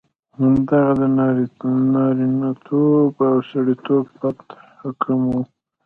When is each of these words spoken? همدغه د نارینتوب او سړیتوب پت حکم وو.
همدغه 0.39 0.93
د 1.01 1.01
نارینتوب 1.93 3.13
او 3.29 3.35
سړیتوب 3.49 4.05
پت 4.19 4.39
حکم 4.81 5.19
وو. 5.29 5.41